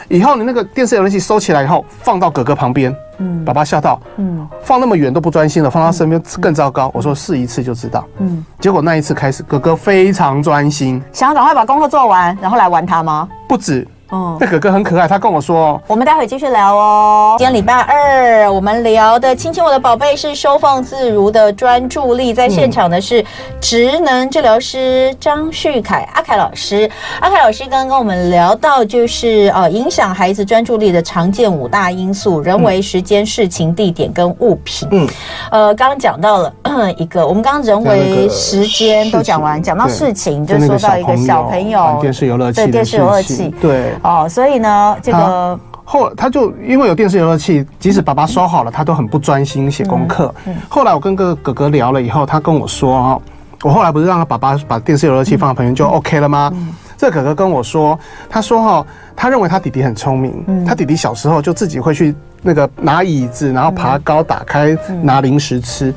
[0.08, 2.94] 以后你那个电视游乐器收起来以后，放到哥哥旁边。
[3.18, 6.90] 嗯，爸爸笑到，嗯，放那么远都不专心了，放到身边更糟糕。
[6.92, 8.04] 我说试一次就知道。
[8.18, 13.28] 嗯，结果那一次开始，哥哥非常专心，想要赶快把功课做完，然后来玩它吗？
[13.48, 13.86] 不止。
[14.14, 17.34] 哦，那哥哥很可爱，他跟我说，我们待会继续聊哦。
[17.36, 23.24] 今天礼拜二，我们聊的亲亲我的宝贝是收放自如的专注力，在现场的是
[23.60, 26.88] 职能治疗师张旭凯阿凯老师。
[27.20, 34.88] 阿凯老师刚刚跟我们聊到，就是呃，影响孩子专注力的常见五大因素：人为、时间、事情、地点跟物品。
[34.92, 35.08] 嗯，
[35.50, 36.54] 呃，刚刚讲到了
[36.96, 43.92] 一个，我们刚刚人为、时间都讲完，讲到事情就说到一个小朋友电视游乐器，对电视游乐器，对。
[44.04, 50.32] 哦，所以呢，这个后他就因为有电视游乐器，即使爸爸收好了，他都很不专心写功课。
[50.68, 53.20] 后来我跟哥哥哥聊了以后，他跟我说，
[53.62, 56.52] 我后来不是让他爸爸把电视游乐器放在旁边就 OK 了吗？
[56.96, 57.98] 这哥哥跟我说，
[58.30, 58.86] 他说哈，
[59.16, 62.14] 他认为他弟弟很聪明，他弟弟小时候就自己会去。
[62.44, 65.92] 那个拿椅子，然后爬高，打开拿零食吃。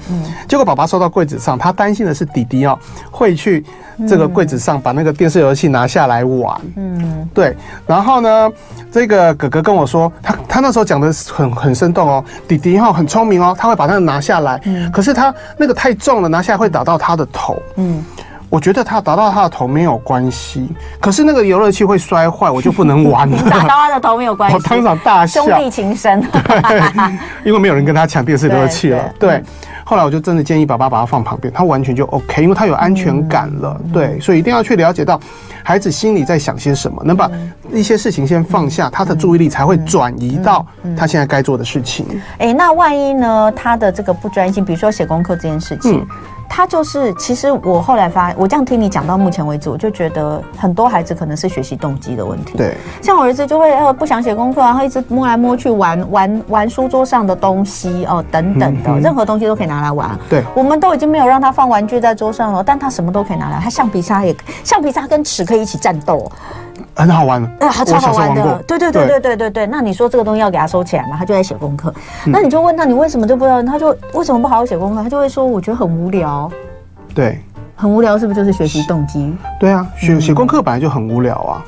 [0.47, 2.79] 结果爸爸收到柜子上，他担心的是弟弟哦
[3.11, 3.63] 会去
[4.07, 6.59] 这个柜子上把那个电视游戏拿下来玩。
[6.77, 7.55] 嗯，对。
[7.85, 8.49] 然后呢，
[8.89, 14.61] 这个哥哥跟我说，他他那时候讲的很很生动哦，弟弟哈很聪明哦，他会把那个拿下来。
[14.63, 14.89] 嗯。
[14.91, 17.61] 可是他那个太重了，拿下来会打到他的头。
[17.75, 18.01] 嗯。
[18.49, 20.69] 我觉得他打到他的头没有关系，
[21.01, 23.37] 可是那个游乐器会摔坏，我就不能玩了。
[23.49, 25.43] 打到他的头没有关系，我当场大笑。
[25.43, 26.21] 兄弟情深。
[26.31, 26.81] 对，
[27.43, 29.03] 因为没有人跟他抢电视游乐器了。
[29.19, 29.43] 对，对，
[29.83, 33.77] 后来我就真的建议爸爸把他放旁边，他完全就 OK，因为他有安全感了。
[33.83, 35.19] 嗯、对，所以一定要去了解到
[35.61, 37.29] 孩子心里在想些什么，能把
[37.73, 40.65] 一些事情先放下，他的注意力才会转移到
[40.97, 42.05] 他现在该做的事情。
[42.37, 43.51] 哎，那万一呢？
[43.53, 45.99] 他的这个不专心，比如说写功课这件事情。
[45.99, 46.07] 嗯
[46.49, 52.57] 他就是，其实我后来发，我这样听你讲到目前为止，我就觉得很多孩子可能是学习动机的问题。
[52.57, 60.17] 对，像我儿子就会呃不想写功课，然后一直摸来摸去玩玩玩书桌上的东西哦等等的，任何东西都可以拿来玩。
[60.29, 66.31] 对，我们都已经没有让他放玩具在桌上了，但他什么都可以拿来，他橡皮擦也橡皮擦跟尺可以一起战斗。
[66.97, 69.67] 很好玩，哎、嗯，他，超好玩的，对对对对对对对。
[69.67, 71.15] 那你说这个东西要给他收起来吗？
[71.17, 71.93] 他就在写功课。
[72.25, 73.61] 那你就问他，你为什么就不知道？
[73.61, 75.03] 他就为什么不好好写功课？
[75.03, 76.51] 他就会说，我觉得很无聊。
[77.13, 77.39] 对，
[77.75, 79.35] 很无聊，是不是就是学习动机？
[79.59, 81.63] 对啊，写写功课本来就很无聊啊。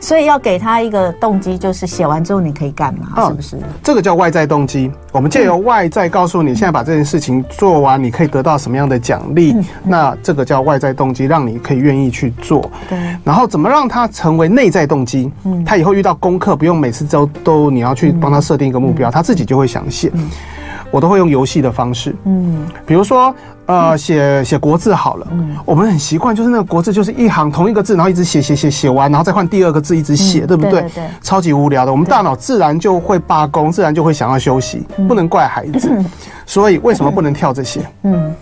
[0.00, 3.28] 所以要给他一个动机，就是写完之后你可以干嘛？
[3.28, 3.58] 是不是？
[3.82, 4.90] 这个叫外在动机。
[5.12, 9.56] 我们借由外在告诉你，现在把这件事情做完，你可以得到什么样的奖励？
[9.82, 12.70] 那这个叫外在动机，让你可以愿意去做。
[12.88, 12.98] 对。
[13.24, 15.30] 然后怎么让它成为内在动机？
[15.44, 15.64] 嗯。
[15.64, 20.12] 他以后遇到功课，不用每次都都你要去帮他设定一个目标，他自己就会想写。
[20.90, 22.14] 我都会用游戏的方式。
[22.24, 22.66] 嗯。
[22.86, 23.34] 比如说。
[23.68, 30.80] 呃，写写国字好了，嗯，我们很习惯，就是那个国字就是一行同一个字，然后一直写写写写完，然后再换第二个字一直写，对不对？
[30.80, 36.02] 对，超级无聊的，我们大脑自然就会罢工，自然就会想要休息，不能怪孩子。
[36.46, 37.80] 所以为什么不能跳这些？
[38.04, 38.34] 嗯。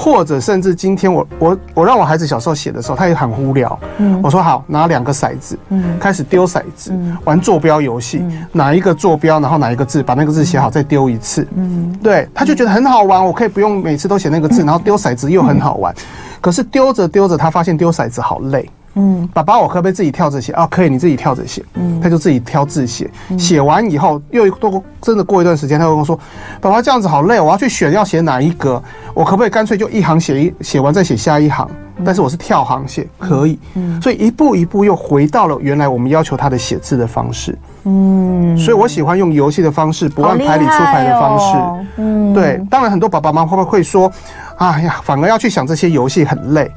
[0.00, 3.76] 或者甚至今天我我我让我孩子小时候写的时候，他也很无聊。
[3.96, 6.92] 嗯，我说好，拿两个骰子，嗯，开始丢骰子，
[7.24, 11.44] 玩坐标游戏，哪一个坐标，然后哪一个字，把那个字写好，再丢一次。
[11.56, 15.92] 嗯，对，他就觉得很好玩，我可以不用每次都写那个字，然后丢骰子又很好玩。
[16.40, 18.70] 可是丢着丢着，他发现丢骰子好累。
[18.94, 20.66] 嗯，爸爸，我可不可以自己跳着写啊？
[20.70, 21.64] 可以，你自己跳着写。
[21.74, 26.18] 嗯，他就自己挑字写，写完以后又多真的过一段时间，他会跟我说
[26.60, 28.82] ：“爸爸这样子好累，我要去选要写哪一格，
[29.14, 31.68] 我可不可以干脆就一行写一写完再写下一行？
[32.04, 33.58] 但是我是跳行写，可以。
[33.74, 37.56] 嗯，所以一步一步又回到了原来我们要求他的写字的方式。
[37.84, 41.86] 嗯，所以我喜欢用游戏的方式，不按牌理出牌的方式。
[41.96, 42.60] 嗯，对。
[42.70, 44.10] 当然，很多爸爸妈妈会不会说
[44.58, 46.70] ：“哎呀，反而要去想这些游戏很累。”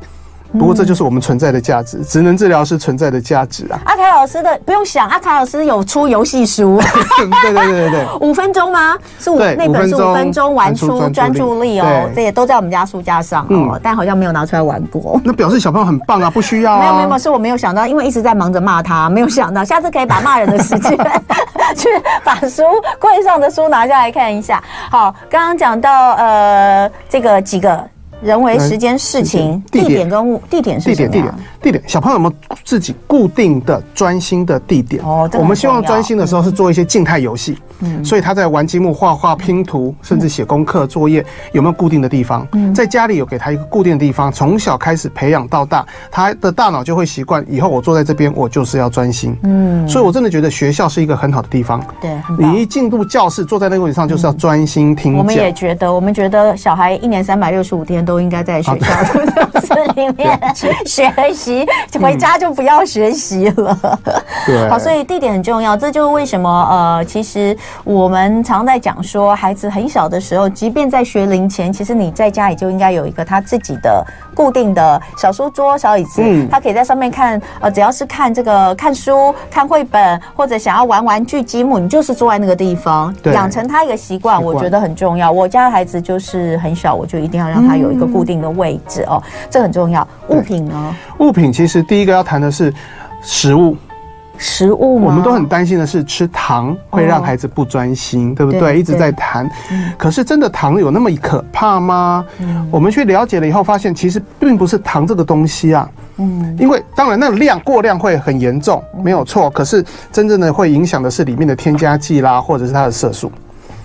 [0.60, 3.80] 不过这就是我们存在的价值，职能治疗师存在的价值啊！
[3.86, 6.80] 阿凯老师的不用想，阿凯老师有出游戏书，
[7.18, 8.98] 对对对对对， 五分钟吗？
[9.20, 15.20] 是五那本是五分钟玩出专注力哦，这也都在我们家书架上哦，但好像没有拿出来玩过。
[15.24, 16.80] 那表示小朋友很棒啊，不需要。
[16.80, 20.98] 没有没有，是我没有想到，因为一直在忙着骂他，没有想到下次可以把骂人的时间
[21.78, 21.88] 去
[22.24, 22.64] 把书
[23.00, 24.62] 柜上的书拿下来看一下。
[24.90, 27.82] 好，刚刚讲到呃这个几个。
[28.22, 31.08] 人为、时间、事情、地点跟物，地点是什么？
[31.08, 31.84] 地点，地点，地点。
[31.88, 35.04] 小朋友有没有自己固定的专心的地点？
[35.04, 37.58] 哦，我们希望专心的时候是做一些静态游戏。
[37.84, 42.48] 嗯，所以他在玩积木、画画、拼图，甚至写功课作业，有没有固定的地方？
[42.52, 47.44] 嗯，在家里有给他一个固定的地方，从小开始培养到大，他的大脑就会习惯。
[47.50, 49.36] 以后我坐在这边，我就是要专心。
[49.42, 51.84] 嗯，所以我真的觉得学校是一个很好的地方。
[52.00, 55.20] 对，你一进入教室，坐在那个位置上就是要专心听讲。
[55.20, 58.11] 我们也觉得，我们觉得小孩一年三百六十五天都。
[58.12, 60.38] 都应该在学校的教室里面
[60.86, 61.66] 学习，
[61.98, 64.00] 回家就不要学习了。
[64.46, 65.78] 对，好，所以地点很重要。
[65.78, 76.22] 这就是为什么呃，其实我们常在讲说，孩子很小的时候，即便在学龄前，其实你在家里就应该有一个他自己的固定的小书桌、小椅子，
[76.52, 77.42] 他可以在上面看。
[77.62, 85.32] 呃，只要是看这个看书、看绘本，或者想要玩玩具积木，你就是坐在那个地方，养成他一个习惯，我觉得很重要。
[85.32, 90.08] 我家的孩子就是很小，我就一定要让他有一个固定的位置哦，这很重要。
[90.30, 90.96] 物品呢？
[91.20, 92.74] 物品其实第一个要谈的是
[93.22, 93.76] 食物。
[94.38, 95.06] 食物吗？
[95.06, 98.80] 我们都很担心的是吃糖会让孩子不专心，对不对？
[98.80, 99.48] 一直在谈。
[100.00, 102.26] 可是真的糖有那么可怕吗？
[102.72, 105.88] 我们去了解了以后，发现其实并不是糖这个东西啊。
[106.18, 109.48] 嗯，因为当然那个量过量会很严重，没有错。
[109.52, 113.32] 可是真正的会影响的是里面的添加剂啦，或者是它的色素。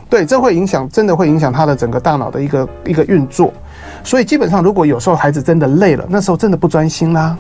[0.09, 3.53] 对，这会影响，真的会影响他的整个大脑的一个一个运作。
[4.05, 7.37] 所以基本上，如果有时候孩子真的累了，那时候真的不专心啦。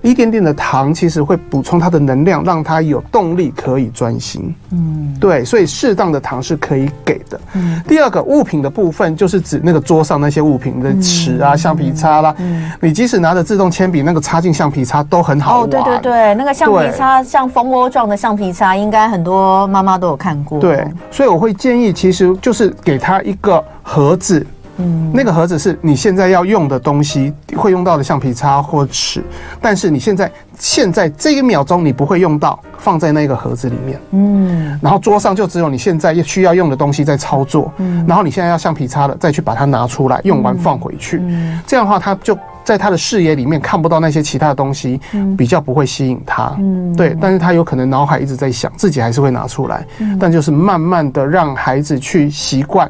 [0.00, 4.54] 一点点的糖其实会补充他的能量，让他有动力可以专心。
[4.70, 7.40] 嗯，对，所以适当的糖是可以给的。
[7.54, 12.32] 嗯，第二个物品的部分就是指那个桌上那些物品的尺啊、橡皮擦啦。
[12.38, 15.64] 嗯，你即使拿着自动铅笔，那个插进橡皮擦都很好玩。
[15.64, 20.60] 哦，对对对，那个橡皮擦像蜂窝状的橡皮擦，应该很多妈妈都有看过。
[20.60, 24.46] 对，所以我会建议，其实就是给他一个盒子。
[24.78, 29.22] 嗯，那个盒子是你现在要用的东西，会用到的橡皮擦或尺，
[29.60, 34.00] 但是你现在现在这一秒钟你不会用到，放在那个盒子里面。
[34.12, 37.72] 嗯，然后桌上就只有你现在需要用的东西在操作。
[37.78, 41.18] 嗯，然后你现在要橡皮擦了，再去把它拿出来，用完放回去。
[41.22, 45.00] 嗯，这样的话，他就在他的视野里面看不到那些其他的东西，
[45.36, 46.54] 比较不会吸引他。
[46.58, 49.84] 嗯，对，但是他有可能脑海一直在想，自己还是会拿出来。
[49.98, 52.88] 嗯，但就是慢慢的让孩子去习惯。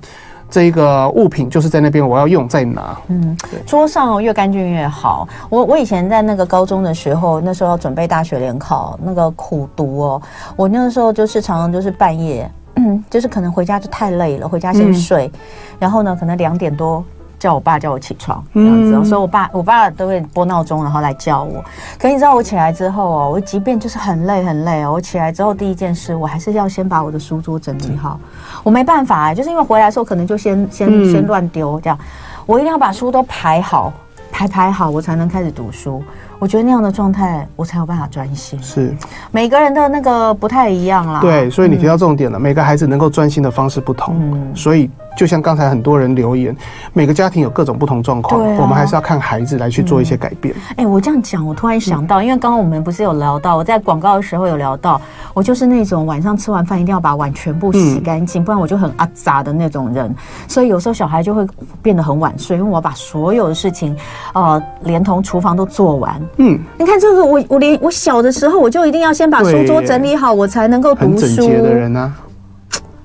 [0.50, 2.96] 这个物品就是在那边，我要用再拿。
[3.08, 5.28] 嗯，桌上越干净越好。
[5.50, 10.22] 我我以前在那个高中的时候，那时候要准备大学联考，那个苦读哦。
[10.56, 12.50] 我那个时候就是常常就是半夜，
[13.10, 15.40] 就是可能回家就太累了，回家先睡，嗯、
[15.80, 17.04] 然后呢，可能两点多。
[17.38, 21.64] 叫我爸叫我起床这样子，嗯、所以我爸我爸都会拨闹钟，然后来叫我。
[21.98, 28.18] 可你知道我起来之后哦，我即便就是很累很累哦，我起来之后第一件事，我还是要先把我的书桌整理好。
[28.22, 31.98] 嗯、我没办法哎，就是因为回来的时候可能就先先、嗯、先乱丢这样，
[32.44, 33.92] 我一定要把书都排好，
[34.32, 36.02] 排排好，我才能开始读书。
[36.40, 38.60] 我觉得那样的状态，我才有办法专心。
[38.62, 38.94] 是
[39.30, 41.20] 每个人的那个不太一样啦。
[41.20, 44.90] 对，所以你提到重点了，嗯、每个孩子能够专心的方式不同，嗯、所以。
[45.18, 46.56] 就像刚才很多人留言，
[46.92, 50.54] 每个家庭有各种不同状况，我们还是要看孩子来去做一些改变。
[50.76, 55.00] 哎，我这样讲，我突然想到，因为刚刚我们不是有聊到，我在广告的时候有聊到，
[55.34, 60.14] 我就是那种晚上吃完饭一定要把碗全部洗干净，不然我就很阿杂的那种人。
[60.46, 61.44] 所以有时候小孩就会
[61.82, 63.96] 变得很晚睡，因为我要把所有的事情，
[64.34, 66.14] 呃，连同厨房都做完。
[66.36, 71.06] 嗯，你看这个，我我连我小的时候我就一定要先把书桌整理好，我才能够读书。
[71.08, 72.14] 很整洁的人啊。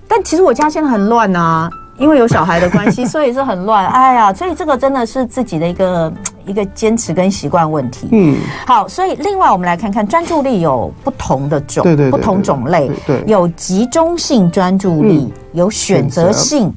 [0.08, 1.68] 但其实我家现在很乱啊。
[1.98, 3.88] 因为有小孩的关系， 所以是很乱。
[3.88, 6.14] 哎呀，所以这个真的是自己的一个
[6.46, 8.08] 一个坚持跟习惯问题。
[8.12, 16.74] 嗯，好，所以另外我们来看看专注力有不同的种，对对，不同种类，对，有集中性专注力，有选择性。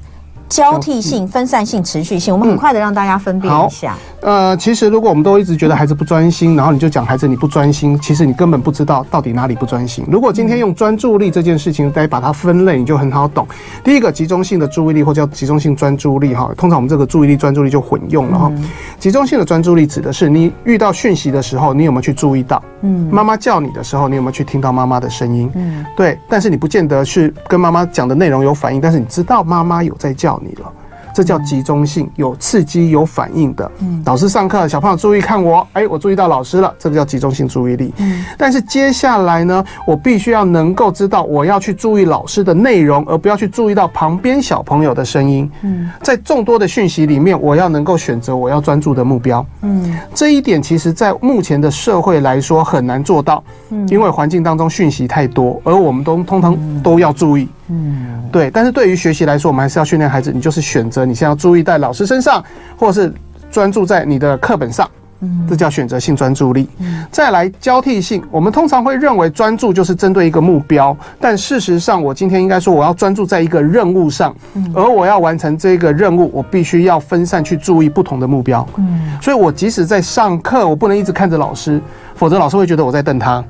[0.49, 3.95] 交替性、分散性、持续性，我们很快的让大家分辨一下。
[4.21, 10.03] 呃，其实如果我们都一直觉得孩子不专心，然后你就讲孩子你不专心，其实你根本不知道到底哪里不专心。
[10.09, 13.47] 如果今天用专注力这件事情来把它分类，你就很好懂。
[13.83, 18.51] 第一个，集中性的注意力或叫集中性专注力哈，通常我们这个注意力专注力就混用了哈。
[18.99, 22.61] 集中性的专注力指的是你遇到讯息的时候，你有没有去注意到？
[22.81, 25.49] 嗯，妈妈叫你的时候，你有没有去听到妈妈的声音？
[25.55, 30.73] 嗯，对，但是你不见得是跟妈妈讲的内容有反应，但是你知道妈妈有在叫你了，
[31.17, 33.71] 这叫集中性，有刺激、有反应的。
[33.79, 37.91] 嗯，老师上课，小朋友注意看我，哎，我注意到老师了，这个叫集中性注意力。
[37.97, 45.49] 嗯，但是接下来呢，我必须要能够知道我要去注意老师的内容，而不要去注意到旁边小朋友的声音。
[45.63, 49.43] 嗯，在众多的讯息里面，我要能够选择我要专注的目标。
[49.63, 53.43] 嗯，这一点其实在目前的社会来说很难做到。
[53.71, 57.47] 嗯，因为环境当中讯息太多，而我们都通常都要注意。
[57.69, 62.43] 嗯，对，但是对于学习来说，我们还是要训练孩子，你就是选择你现在要注意在老师身上，
[62.77, 63.13] 或者是
[63.49, 64.89] 专注在你的课本上，
[65.21, 66.69] 嗯，这叫选择性专注力。
[66.79, 74.35] 嗯，再来交替性，我们通常会认为专注就是针对一个目标，但事实上，我今天应该说我要专注在一个任务上，
[74.75, 78.67] 而我要完成这个任务，我必须要分散去注意不同的目标。
[78.75, 81.81] 嗯，所以我即使在上课，我不能一直看着老师，
[82.13, 83.43] 否则老师会觉得我在瞪他。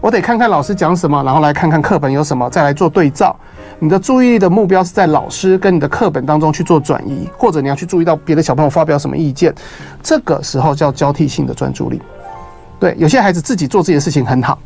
[0.00, 3.34] 我得看看老师讲什么，然后来看看课本有什么，再来做对照。
[3.78, 9.54] 你的注意力的目标是在老师跟你的课本当中去做转移，或者你要去注意到别的小朋友发表什么意见，
[10.02, 12.00] 这个时候叫交替性的专注力。
[12.80, 14.58] 对，有些孩子自己做自己的事情很好，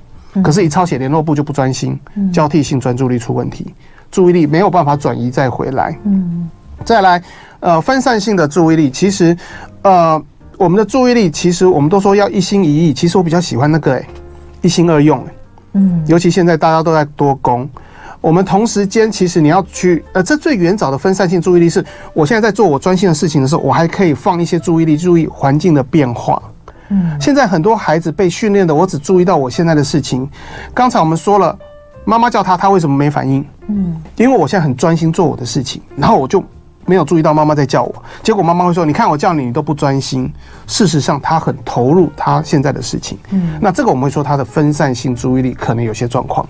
[0.45, 1.99] 可是一抄写联络簿就不专心，
[2.33, 3.75] 交替性专注力出问题，
[4.13, 5.99] 注意力没有办法转移再回来。
[6.05, 6.49] 嗯，
[6.85, 7.23] 再来，
[7.59, 9.37] 呃，分散性的注意力，其实，
[9.83, 10.23] 呃，
[10.57, 14.07] 我们的注意力其实我们都说要一心一意，其实我比较喜欢那个诶，
[14.63, 15.25] 一心二用。
[15.73, 17.69] 嗯，尤其现在大家都在多工。
[18.21, 26.43] 我们同时间，其实你要去，呃，这最原早的分散性注意力是，我现在在做我专心的事情的时候，我还可以放一些注意力，注意环境的变化。
[26.91, 30.29] 嗯，现在很多孩子被训练的，我只注意到我现在的事情。
[30.75, 31.57] 刚才我们说了，
[32.05, 33.43] 妈妈叫他，他为什么没反应？
[33.69, 36.43] 嗯，因为我现在很专心做我的事情，然后我就
[36.85, 37.95] 没有注意到妈妈在叫我。
[38.23, 40.31] 结果妈妈会说：“你看我叫你，你都不专心。”
[40.67, 43.17] 事实上，他很投入他现在的事情。
[43.31, 46.47] 嗯，那这个我们会说他的分散性注意力可能有些状况。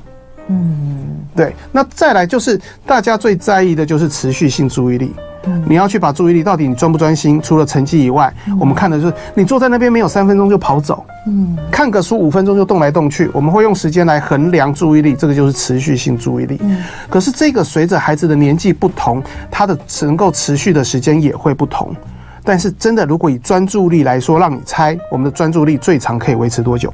[0.49, 1.00] 嗯，
[1.41, 1.55] 对。
[1.73, 5.15] 那再来就是大家最在意的就是持续性注意力。
[5.45, 7.41] 嗯，你要去把注意力到底你专不专心？
[7.41, 13.31] 除了成绩以外，我们看的就是你坐在那边没有三分钟就跑走，嗯，看个书五分钟就动来动去。
[13.33, 16.59] 我们会用时间来衡量注意力，这个就是持续性注意力。
[16.61, 21.97] 嗯，可是这个随着孩子的年纪不同，他的能够持续的时间也会不同。
[22.45, 26.93] 但是真的，如果以专注力来说，让你猜，我们的专注力最长可以维持多久？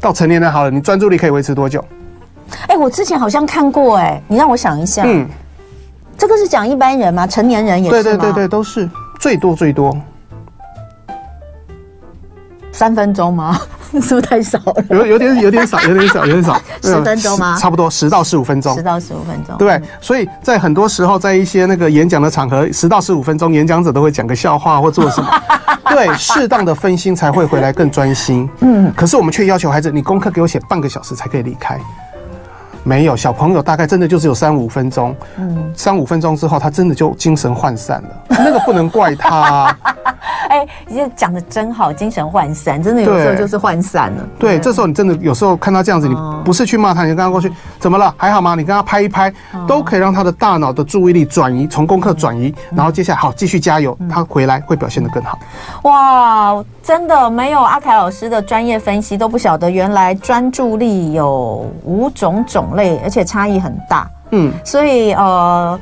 [0.00, 1.84] 到成年人好了，你专注力可以维持多久？
[2.62, 5.02] 哎、欸，我之前好像看过、欸，哎，你让我想一下。
[5.06, 5.26] 嗯，
[6.16, 7.26] 这个是讲一般人吗？
[7.26, 8.02] 成年人也是吗？
[8.02, 9.96] 对对对对，都是最多最多
[12.72, 13.60] 三分钟吗？
[13.92, 14.84] 是不是太少了？
[14.90, 16.60] 有有点有点少，有点少，有点少。
[16.80, 17.58] 十分钟吗？
[17.58, 18.72] 差不多十到十五分钟。
[18.76, 19.56] 十到十五分钟。
[19.58, 25.28] 对，所以在很多时候，在一些那个演讲的场合，十到十五分钟，演讲者都会讲个笑话或做什么。
[25.90, 28.48] 对，适当的分心才会回来更专心。
[28.60, 31.76] 嗯，可是我们却要求孩子，你功课给我写半个小时才可以离开。
[32.90, 38.08] 没有，小朋友大概真的就是有三五分钟，嗯，三五分钟之后，他真的就精神涣散了。
[38.30, 39.78] 那个不能怪他啊。
[40.50, 44.28] 哎，你这讲的真好，精神涣散，真的有时候就是涣散了。
[44.36, 48.12] 对，这时候你真的有时候看他这样子，你不是去骂他，你就跟他过去，怎么了？
[48.16, 48.56] 还好吗？
[48.56, 49.32] 你跟他拍一拍，
[49.68, 55.38] 都可以让他的大脑的注意力转移，从功课转移，然后接下来好继续加油，他回来会表现得更好。
[55.84, 64.10] 哇，真的没有阿凯老师的专业分析都不晓得，原来专注力有五种种类，而且差异很大。
[64.32, 65.78] 嗯，所以呃。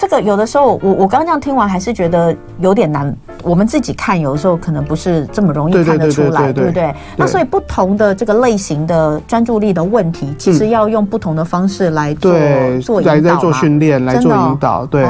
[0.00, 3.12] 这个有的时候，我我刚刚这样听完，还是觉得有点难。
[3.42, 6.94] 我们自己看，有的时候可能不是这么容易看得出来，对不对？
[7.16, 12.32] 那所以不同的这个类型的专注力的问题，其实要用不同的方式来做
[12.80, 14.86] 做来做训练，来做引导。
[14.86, 15.04] 对，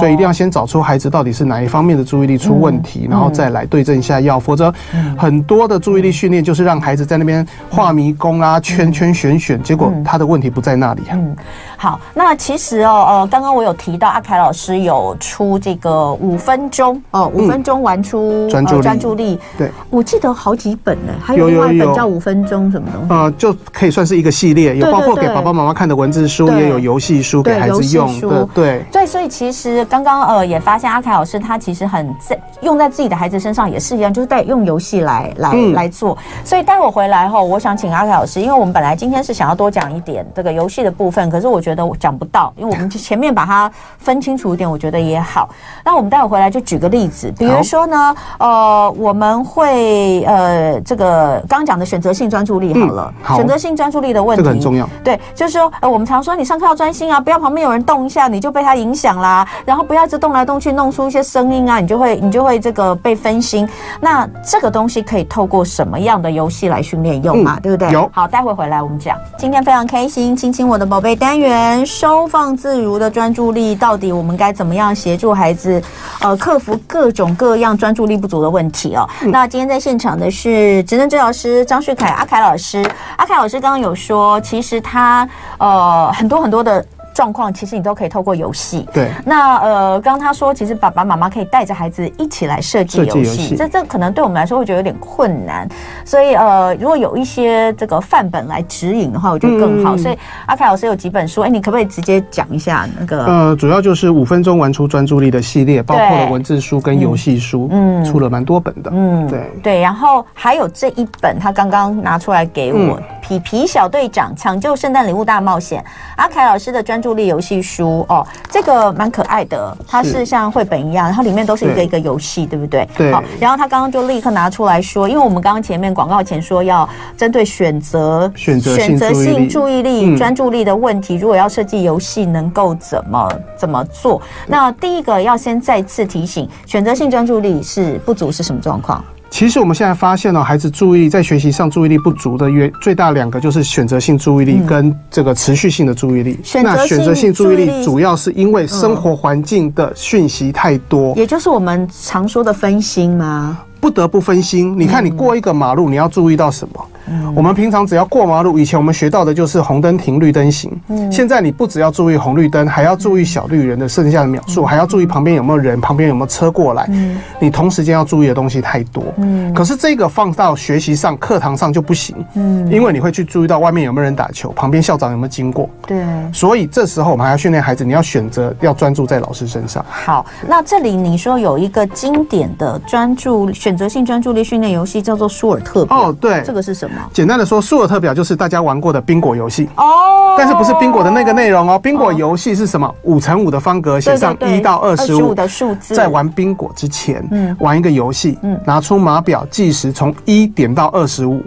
[0.00, 4.40] 所以一定要先找出孩子到底是哪一方面的注意力出问题，然后再来对症下药。
[4.40, 4.72] 否则，
[5.16, 11.12] 很多的注意力训练就是让孩子在那边画迷宫啊、圈圈选选，结果他的问题不在那里啊。
[11.12, 11.36] 嗯，
[11.76, 14.06] 好，那其实哦，呃，刚刚我有提到。
[14.16, 19.38] 阿凯老师有出这个五分钟哦，五分钟玩出专注专注力。
[19.56, 23.08] 对，我记得好几本呢，还有另外一本叫五分钟什么东西？
[23.10, 28.48] 呃，就可以算是一个系列，有包括给爸爸妈妈看的文字书，也有游戏书给孩子用的。
[28.54, 36.16] 对对，所以其实刚刚呃也发现阿凯老师他其实很在用在自己的孩子身上也是一样，就是带用游戏来来来做。
[36.44, 43.70] 所以待会回来后，我想请阿凯老师，因为我们本来今天是想要多讲一点这个游戏的部分，可是我觉得我讲不到，因为我们前面把它。
[43.98, 45.48] 分清楚一点，我觉得也好。
[45.84, 54.88] 那我们待会回来就举个例子，比如说呢，呃，我们会呃，这个刚刚讲的选择性专注力好了，好，选择性专注力的问题，这个很重要。
[55.04, 63.68] 对，就是说，呃，我们常说你上课要专心啊，不要旁边有人动一下，你就被他影响啦，然后不要一直动来动去，弄出一些声音啊，你就会你就会这个被分心。
[64.00, 67.58] 那这个东西可以透过什么样的游戏来训练用嘛？
[67.60, 67.90] 对不对？
[67.90, 68.08] 有。
[68.12, 69.16] 好，待会回来我们讲。
[69.38, 73.74] 今天非常开心，亲亲我的宝贝单元，收放自如的专注力。
[73.74, 75.82] 到底我们该怎么样协助孩子，
[76.20, 79.08] 呃，克服各种各样专注力不足的问题哦？
[79.22, 82.88] 嗯、那今天在现场的是职能治疗师张旭凯阿凯老师。
[83.16, 86.84] 阿凯老师刚刚有说，其实他呃很多很多的。
[87.16, 88.86] 状况其实你都可以透过游戏。
[88.92, 89.10] 对。
[89.24, 93.56] 那呃，刚刚他说，其实爸爸妈妈可以带着孩子一起来设计游戏。
[93.56, 95.66] 这这可能对我们来说会觉得有点困难，
[96.04, 99.96] 所以呃，如果有一些这个范本来指引的话，我觉得更好。
[99.96, 103.24] 嗯、所以阿凯老师有几本书，哎，你可不可以直接讲一下那个？
[103.24, 108.90] 呃，主要就是五分钟玩出专注力的系列，包括了文字书跟游戏书，嗯，出了蛮多本的。
[108.92, 109.80] 嗯，对对。
[109.80, 115.82] 然后还有这一本，他刚刚拿出来给我，嗯《皮皮小队长抢救圣诞礼物大冒险》，
[116.16, 117.05] 阿凯老师的专注。
[117.06, 122.88] 注力游戏书哦，这个蛮可爱的，它是像绘本一样，然后里面都是一个一个游戏，对不对？
[122.96, 123.12] 对。
[123.12, 134.20] 好，然后他刚刚就立刻拿出来说，因为我们刚刚前面广告前说要针对选择选择选择性注意力、专、嗯、注力的问题，如果要设计游戏，能够怎么怎么做？
[134.48, 139.04] 那第一个要先再次提醒，选择性专注力是不足是什么状况？
[139.36, 146.40] 其实我们现在发现了，孩子注意力在学习上注意力不足的原最大两个就是选择性注意力跟这个持续性的注意力。
[146.54, 153.58] 嗯、那选择性注意力主要是因为生活环境的讯息太多，也就是我们常说的分心吗？
[153.86, 154.76] 不得不分心。
[154.76, 156.86] 你看，你过一个马路，你要注意到什么？
[157.08, 160.76] 嗯、我们平常只要过马路，以前我们学到的就是红灯停，绿灯行。
[160.88, 166.84] 嗯，现在你不只要注意红绿灯，还要注意小绿人的剩下的秒数，嗯、还要注意旁边有没有人，旁边有没有车过来。
[166.88, 169.04] 嗯，你同时间要注意的东西太多。
[169.18, 172.16] 嗯，可是这个放到学习上，课堂上就不行。
[172.34, 175.70] 嗯，因为你会去注意到外面有没有人打球，旁边校长有没有经过。
[175.86, 179.86] 对，所以这时候我们还要训练孩子，你要选择要专注在老师身上。
[179.88, 185.96] 好，那这里你说有一个经典的专注选择性专注力训练游戏，叫做舒尔特表。
[185.96, 186.96] 哦，对，这个是什么？
[187.12, 191.78] 简单的说，舒尔特表就是大家玩过的宾果游戏哦，但是不是宾果的那个内容哦。
[191.78, 192.92] 宾果游戏是什么？
[193.02, 195.94] 五乘五的方格，写上一到二十五的数字。
[195.94, 201.42] 在玩宾果之前，嗯，玩一个游戏，嗯，拿出码表计时，从一点到二十五。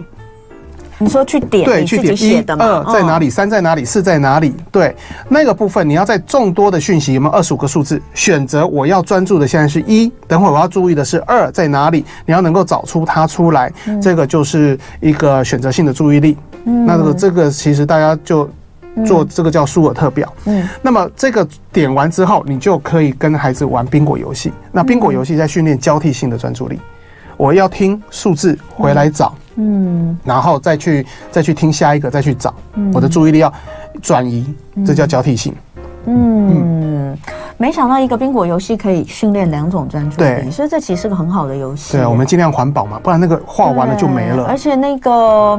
[1.02, 3.30] 你说去点，对，去点一、二在哪里？
[3.30, 3.82] 三在哪里？
[3.86, 4.54] 四在哪里？
[4.70, 4.94] 对，
[5.30, 8.00] 那个部分你要在众多的讯息有没有二十五个数字？
[8.12, 12.04] 选择我要专注的现在是一，等会我要注意的是二在哪里？
[12.26, 13.72] 你要能够找出它出来，
[14.02, 16.36] 这个就是一个选择性的注意力。
[16.64, 18.46] 嗯，那这个这个其实大家就
[19.06, 20.30] 做这个叫舒尔特表。
[20.44, 24.52] 嗯，那么这个点完之后，你就可以跟孩子玩宾果游戏。
[24.70, 26.78] 那宾果游戏在训练交替性的专注力。
[27.40, 32.52] 我要听数字回来找，嗯，然后再去再去听下一个，再去找，
[32.92, 33.50] 我的注意力要
[34.02, 35.54] 转移，这叫交替性。
[36.04, 37.16] 嗯，
[37.56, 41.96] 没想到一个宾果游戏可以训练两种专注力，所以这其实是个很好的游戏。
[41.96, 44.44] 对，我们尽量环保嘛，不然那个画完了就没了。
[44.44, 45.58] 而且那个。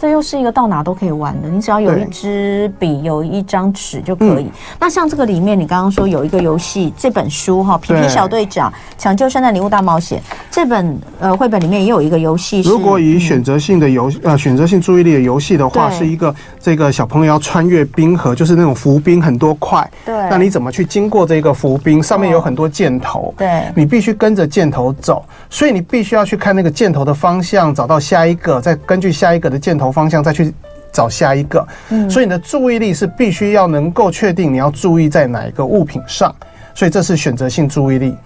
[0.00, 4.44] 这又是一个到哪都可以玩的，你只要有一支笔，有一张纸就可以。
[4.44, 10.18] 嗯、那像这个里面，你刚刚说有一个游戏，这本书哈，《皮皮小队长抢救圣诞礼物大冒险》
[10.50, 12.62] 这本呃绘本里面也有一个游戏。
[12.62, 19.86] 如果以选择性的游、嗯、呃选择性注意力的游戏的话，是一个这个小朋友要穿越冰河，就是那种浮冰很多块。
[20.06, 20.14] 对。
[20.30, 22.02] 那你怎么去经过这个浮冰？
[22.02, 23.34] 上面有很多箭头。
[23.36, 23.64] 对。
[23.74, 29.89] 你必须跟着箭头走，所以你必须要去看那个箭头的方向，找到下一个，再根据下一个的箭头。
[29.90, 30.52] 方向再去
[30.92, 31.66] 找下一个，
[32.08, 36.34] 所以你的注意力是必须要能够确定你要注意在哪一个物品上，
[36.74, 38.16] 所以这是选择性注意力。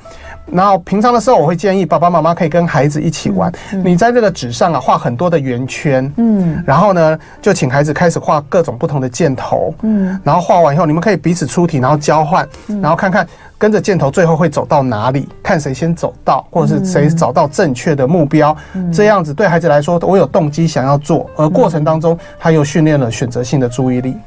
[0.46, 3.50] 然后平常的时候，我会建议爸爸妈妈可以跟孩子一起玩。
[3.82, 12.46] 你在这个纸上啊画很多的圆圈，嗯，然后呢就请孩子开始画各种不同的箭头，嗯，然后画完以后，你们可以彼此出题，然后交换，
[12.82, 13.26] 然后看看。
[13.64, 15.26] 跟着箭头，最后会走到哪里？
[15.42, 18.54] 看谁先走到，或者是谁找到正确的目标。
[18.92, 24.18] 这样子对孩子来说，我有动机想要做，而过程当中他又训练了选择性的注意力。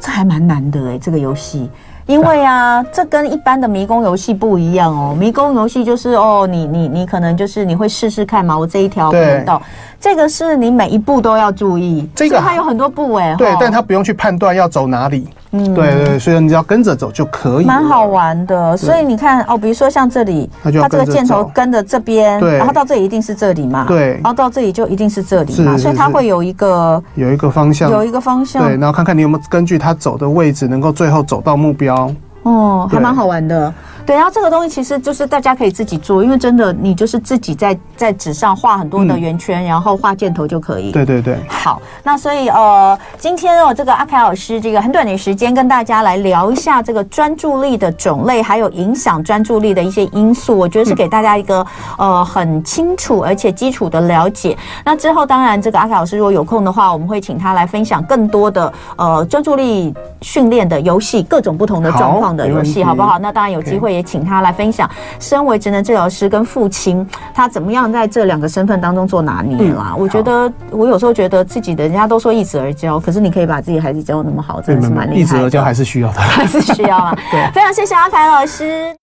[0.00, 1.70] 这还蛮难的诶，这个游戏，
[2.06, 5.14] 因为啊，这跟一般的迷宫游戏不一样哦。
[5.16, 9.16] 迷宫游戏就是哦，你你你可能就是你会试试看嘛，我这一条不
[9.46, 9.62] 到。
[10.00, 13.32] 这个是你每一步都要注意，这个它有很多步诶。
[13.38, 15.28] 对，但他不用去判断要走哪里。
[15.52, 17.64] 嗯，对对，所以你只要跟着走就可以。
[17.64, 32.10] 蛮好玩的，所以你看哦，比如说像这里，它这个箭头跟着这边，对，然后到这里一定是这里嘛，对，然后到这里就一定是这里嘛，所以它会有一个有一个方向，有一个方向，对，然后看看你有没有根据它走的位置，能够最后走到目标。
[32.44, 33.72] 哦，还蛮好玩的。
[34.04, 40.90] 对，然后这个东西其实就是大家可以自己做，因为真的你就是自己在在纸上画很多的圆圈，嗯、然后画箭头就可以。
[40.90, 41.38] 对对对。
[41.48, 51.64] 好，那所以呃，今天哦，这个阿凯老师这个很短的时间跟大家来聊一下这个专注力的种类，还有影响专注力的一些因素，我觉得是给大家一个、
[51.98, 54.58] 嗯、呃很清楚而且基础的了解。
[54.84, 63.16] 那之后当然这个阿凯老师如果有空的话，我们会请他来分享更多的呃专注力训练的游戏，各种不同的状况的游戏，好，好不好？
[63.20, 63.91] 那当然有机会。
[63.92, 64.90] 也请他来分享，
[65.20, 69.94] 身为职能治疗师跟父亲，他怎么样在这两个身份当中做拿捏啦？
[69.96, 75.20] 我觉得我有时候觉得自己的，人家都说一子而教，可是你可以把自己孩子教得那么好，真的是蛮厉害的。
[75.20, 77.16] 易子而教还是需要的， 还是需要啊。
[77.30, 79.01] 对，非常谢谢阿凯老师。